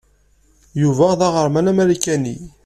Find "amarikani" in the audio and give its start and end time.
1.71-2.35